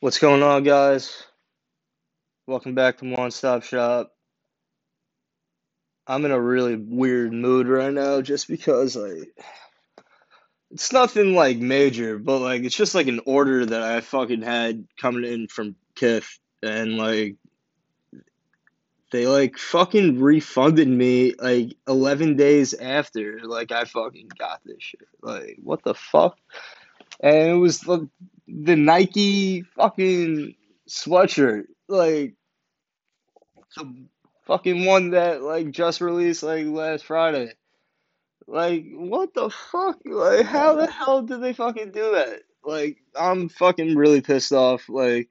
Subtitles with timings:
[0.00, 1.24] What's going on, guys?
[2.46, 4.14] Welcome back to One Stop Shop.
[6.06, 9.28] I'm in a really weird mood right now just because, like,
[10.70, 14.86] it's nothing like major, but, like, it's just like an order that I fucking had
[15.00, 17.34] coming in from Kith, and, like,
[19.10, 25.08] they, like, fucking refunded me, like, 11 days after, like, I fucking got this shit.
[25.20, 26.38] Like, what the fuck?
[27.20, 28.08] And it was the,
[28.46, 30.54] the Nike fucking
[30.88, 32.34] sweatshirt, like
[33.76, 34.06] the
[34.46, 37.52] fucking one that like just released like last Friday.
[38.46, 39.98] Like what the fuck?
[40.04, 42.40] Like how the hell did they fucking do that?
[42.64, 44.88] Like I'm fucking really pissed off.
[44.88, 45.28] Like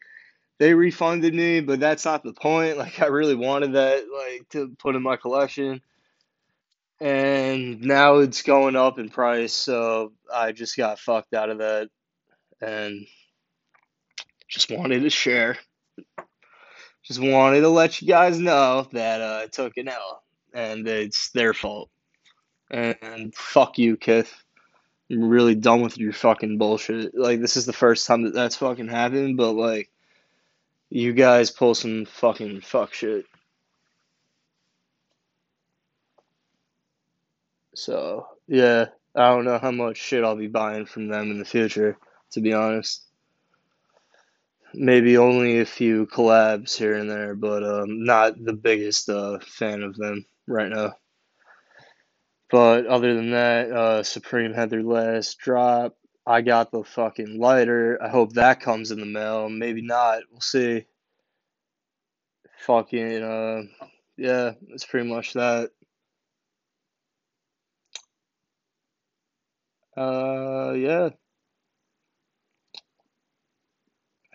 [0.60, 2.78] they refunded me, but that's not the point.
[2.78, 5.82] Like I really wanted that like to put in my collection.
[7.00, 11.90] And now it's going up in price, so I just got fucked out of that
[12.60, 13.06] and
[14.48, 15.58] just wanted to share.
[17.04, 21.30] Just wanted to let you guys know that uh, I took an L, and it's
[21.30, 21.90] their fault.
[22.70, 24.34] And, fuck you, Kith.
[25.10, 27.16] I'm really done with your fucking bullshit.
[27.16, 29.90] Like, this is the first time that that's fucking happened, but, like,
[30.90, 33.26] you guys pull some fucking fuck shit.
[37.78, 41.46] So, yeah, I don't know how much shit I'll be buying from them in the
[41.46, 41.96] future,
[42.32, 43.06] to be honest.
[44.74, 49.84] Maybe only a few collabs here and there, but um, not the biggest uh, fan
[49.84, 50.96] of them right now.
[52.50, 55.96] But other than that, uh, Supreme had their last drop.
[56.26, 58.02] I got the fucking lighter.
[58.02, 59.50] I hope that comes in the mail.
[59.50, 60.24] Maybe not.
[60.32, 60.88] We'll see.
[62.66, 63.62] Fucking, uh,
[64.18, 65.70] yeah, that's pretty much that.
[69.98, 71.10] Uh, yeah.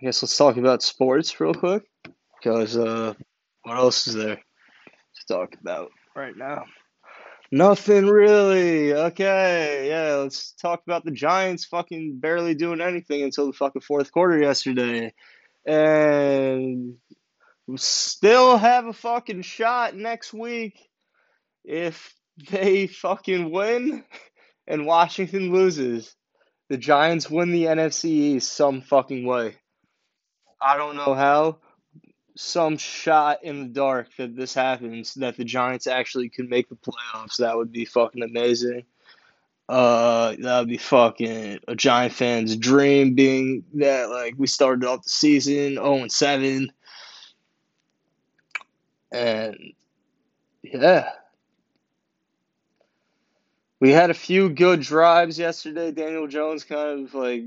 [0.00, 1.84] I guess let's talk about sports real quick.
[2.36, 3.14] Because, uh,
[3.62, 6.64] what else is there to talk about right now?
[7.52, 8.92] Nothing really.
[8.92, 14.10] Okay, yeah, let's talk about the Giants fucking barely doing anything until the fucking fourth
[14.10, 15.12] quarter yesterday.
[15.64, 16.96] And
[17.76, 20.78] still have a fucking shot next week
[21.64, 22.14] if
[22.50, 24.04] they fucking win
[24.66, 26.14] and Washington loses.
[26.68, 29.56] The Giants win the NFC East some fucking way.
[30.60, 31.58] I don't know how.
[32.34, 36.76] Some shot in the dark that this happens, that the Giants actually could make the
[36.76, 37.36] playoffs.
[37.38, 38.84] That would be fucking amazing.
[39.68, 43.14] Uh, that would be fucking a Giant fan's dream.
[43.14, 46.72] Being that like we started off the season zero and seven,
[49.12, 49.56] and
[50.62, 51.10] yeah,
[53.82, 55.90] we had a few good drives yesterday.
[55.90, 57.42] Daniel Jones kind of like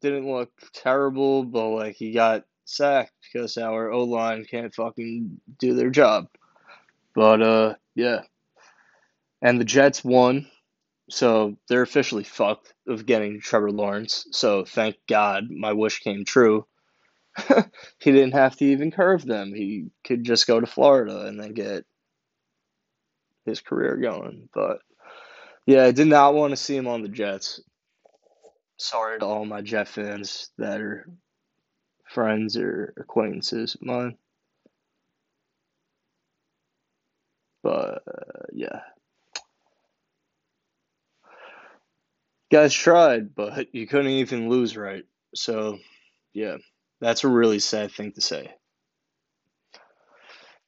[0.00, 5.74] didn't look terrible, but like he got sacked because our O line can't fucking do
[5.74, 6.28] their job.
[7.16, 8.20] But uh, yeah,
[9.42, 10.46] and the Jets won,
[11.10, 14.28] so they're officially fucked of getting Trevor Lawrence.
[14.30, 16.64] So thank God my wish came true.
[17.98, 19.52] he didn't have to even curve them.
[19.52, 21.84] He could just go to Florida and then get
[23.44, 24.48] his career going.
[24.54, 24.78] But
[25.66, 27.60] yeah, I did not want to see him on the Jets.
[28.76, 31.06] Sorry to all my Jet fans that are
[32.08, 34.16] friends or acquaintances of mine.
[37.62, 38.80] But uh, yeah.
[42.50, 45.04] Guys tried, but you couldn't even lose right.
[45.34, 45.78] So,
[46.34, 46.56] yeah,
[47.00, 48.52] that's a really sad thing to say.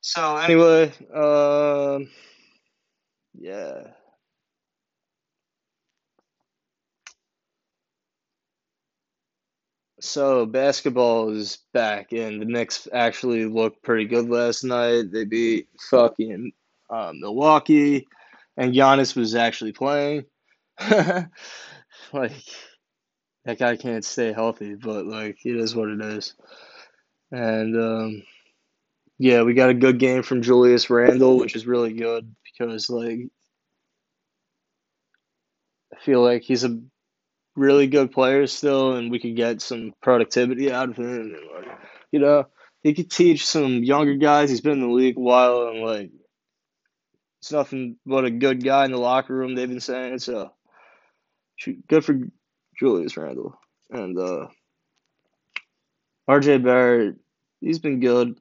[0.00, 2.08] So, anyway, um,
[3.34, 3.88] yeah.
[10.04, 15.10] So basketball is back, and the Knicks actually looked pretty good last night.
[15.10, 16.52] They beat fucking
[16.90, 18.06] uh, Milwaukee,
[18.58, 20.26] and Giannis was actually playing.
[20.90, 21.30] like
[23.46, 26.34] that guy can't stay healthy, but like it is what it is.
[27.32, 28.22] And um,
[29.16, 33.20] yeah, we got a good game from Julius Randle, which is really good because like
[35.94, 36.78] I feel like he's a
[37.56, 41.06] really good player still, and we could get some productivity out of him.
[41.06, 41.78] And like,
[42.10, 42.46] you know,
[42.82, 44.50] he could teach some younger guys.
[44.50, 46.10] He's been in the league a while, and like,
[47.40, 49.54] it's nothing but a good guy in the locker room.
[49.54, 50.52] They've been saying so.
[51.88, 52.18] Good for
[52.78, 53.58] Julius Randle
[53.90, 54.48] and uh,
[56.26, 56.58] R.J.
[56.58, 57.16] Barrett.
[57.60, 58.38] He's been good,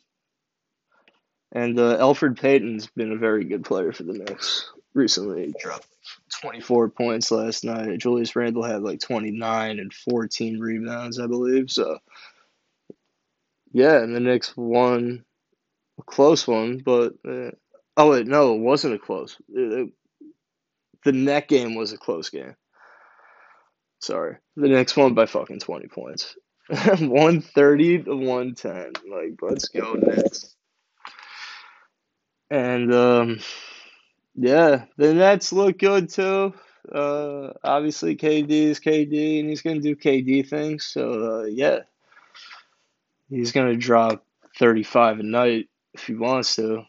[1.51, 5.53] and uh, Elfrid Payton's been a very good player for the Knicks recently.
[5.59, 5.87] Dropped
[6.33, 7.99] 24 points last night.
[7.99, 11.71] Julius Randle had like 29 and 14 rebounds, I believe.
[11.71, 11.99] So
[13.71, 15.23] Yeah, and the Knicks won
[15.99, 17.51] a close one, but uh,
[17.97, 19.37] oh wait, no, it wasn't a close.
[19.49, 19.89] It, it,
[21.03, 22.55] the net game was a close game.
[24.01, 26.35] Sorry, the Knicks won by fucking twenty points,
[26.99, 28.93] one thirty to one ten.
[29.09, 30.55] Like, let's go Knicks.
[32.49, 33.39] And um,
[34.35, 36.53] yeah, the Nets look good too.
[36.91, 40.85] Uh, obviously KD is KD, and he's gonna do KD things.
[40.85, 41.79] So uh, yeah,
[43.29, 44.25] he's gonna drop
[44.57, 46.83] thirty five a night if he wants to.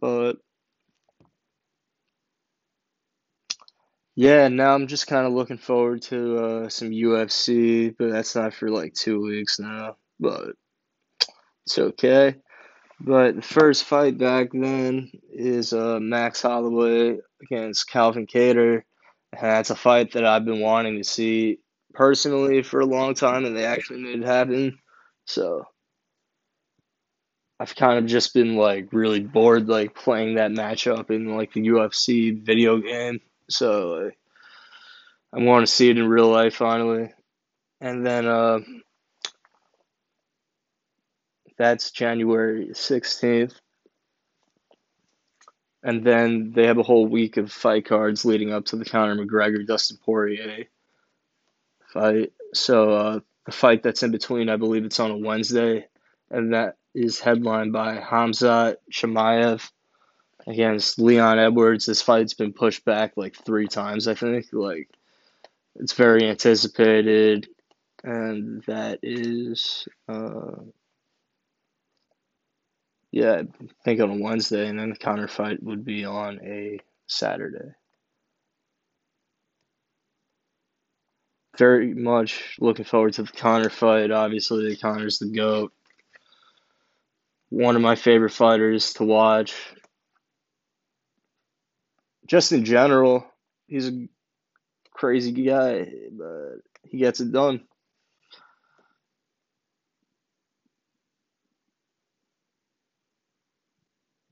[0.00, 0.38] But
[4.18, 8.52] yeah, now I'm just kind of looking forward to uh, some UFC, but that's not
[8.52, 9.94] for like two weeks now.
[10.18, 10.56] But
[11.64, 12.34] it's okay.
[12.98, 18.82] But the first fight back then is uh, Max Holloway against Calvin Kattar.
[19.34, 21.60] And that's a fight that I've been wanting to see
[21.94, 24.80] personally for a long time, and they actually made it happen.
[25.26, 25.64] So
[27.60, 31.68] I've kind of just been like really bored like playing that matchup in like the
[31.68, 33.20] UFC video game.
[33.48, 34.10] So
[35.32, 37.12] I want to see it in real life finally.
[37.80, 38.60] And then uh,
[41.56, 43.54] that's January 16th.
[45.82, 49.14] And then they have a whole week of fight cards leading up to the Conor
[49.14, 50.64] McGregor Dustin Poirier
[51.92, 52.32] fight.
[52.52, 55.86] So uh, the fight that's in between, I believe it's on a Wednesday,
[56.30, 59.70] and that is headlined by Khamzat Chimaev
[60.48, 61.86] against Leon Edwards.
[61.86, 64.46] This fight's been pushed back like three times, I think.
[64.52, 64.88] Like
[65.76, 67.48] it's very anticipated,
[68.02, 70.52] and that is uh,
[73.10, 76.78] yeah, I think on a Wednesday, and then the Conor fight would be on a
[77.06, 77.72] Saturday.
[81.56, 84.10] Very much looking forward to the Conor fight.
[84.10, 85.72] Obviously, the Conor's the GOAT.
[87.48, 89.54] One of my favorite fighters to watch.
[92.28, 93.26] Just in general,
[93.68, 94.08] he's a
[94.92, 97.62] crazy guy, but he gets it done.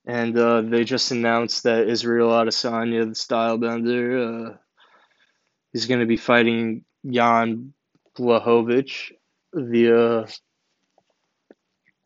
[0.06, 4.18] And uh, they just announced that Israel Adesanya, the style bender,
[4.52, 4.56] uh,
[5.72, 7.72] is going to be fighting Jan
[8.16, 9.12] Blachowicz,
[9.52, 10.32] the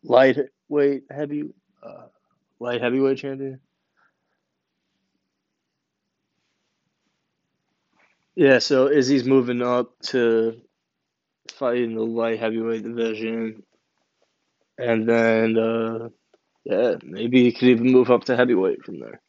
[0.03, 1.43] lightweight heavy,
[1.83, 2.07] uh,
[2.59, 3.59] light heavyweight champion.
[8.35, 10.61] Yeah, so Izzy's moving up to
[11.53, 13.63] fight in the light heavyweight division,
[14.77, 16.09] and then uh,
[16.65, 19.21] yeah, maybe he could even move up to heavyweight from there.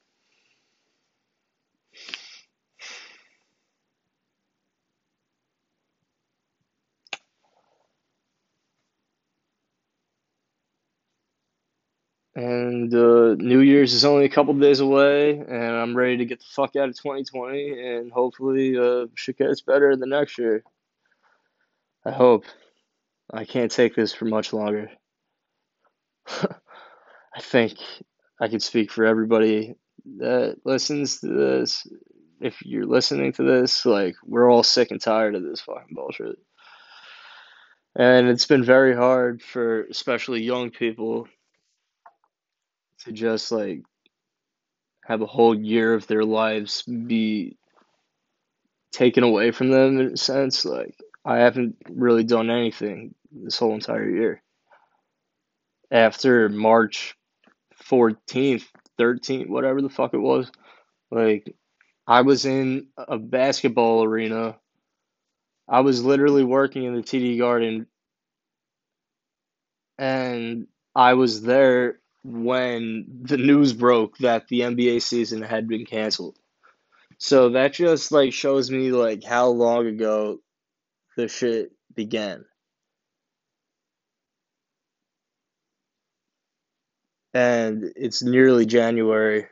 [12.34, 16.38] And uh, New Year's is only a couple days away, and I'm ready to get
[16.38, 20.64] the fuck out of 2020, and hopefully uh, shit gets better the next year.
[22.06, 22.46] I hope.
[23.32, 24.90] I can't take this for much longer.
[26.26, 27.74] I think
[28.40, 29.74] I could speak for everybody
[30.18, 31.86] that listens to this.
[32.40, 36.36] If you're listening to this, like, we're all sick and tired of this fucking bullshit.
[37.94, 41.28] And it's been very hard for especially young people
[43.04, 43.82] to just like
[45.04, 47.56] have a whole year of their lives be
[48.92, 50.64] taken away from them in a sense.
[50.64, 54.42] Like I haven't really done anything this whole entire year.
[55.90, 57.16] After March
[57.84, 58.64] 14th,
[58.98, 60.50] 13th, whatever the fuck it was,
[61.10, 61.54] like
[62.06, 64.56] I was in a basketball arena.
[65.68, 67.86] I was literally working in the TD Garden
[69.98, 76.38] and I was there when the news broke that the NBA season had been canceled.
[77.18, 80.38] So that just like shows me like how long ago
[81.16, 82.44] the shit began.
[87.34, 89.46] And it's nearly January.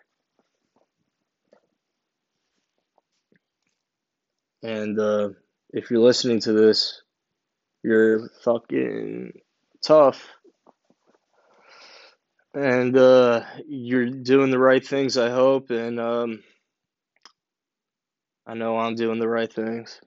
[4.62, 5.30] And uh,
[5.70, 7.02] if you're listening to this,
[7.82, 9.32] you're fucking
[9.82, 10.28] tough
[12.54, 15.16] and uh, you're doing the right things.
[15.16, 16.42] I hope, and um,
[18.46, 20.00] I know I'm doing the right things.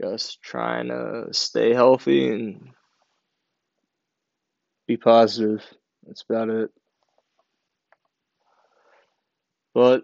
[0.00, 2.70] Just trying to stay healthy and
[4.86, 5.64] be positive.
[6.06, 6.70] That's about it.
[9.72, 10.02] But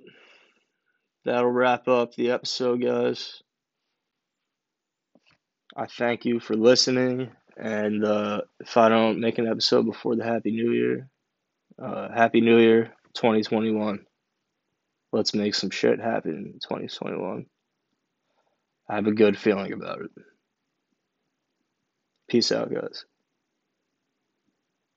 [1.25, 3.43] that'll wrap up the episode, guys.
[5.77, 7.31] I thank you for listening.
[7.61, 11.11] And uh, if I don't make an episode before the Happy New Year,
[11.79, 14.07] uh, Happy New Year 2021.
[15.13, 17.45] Let's make some shit happen in 2021.
[18.89, 20.11] I have a good feeling about it.
[22.29, 23.05] Peace out, guys.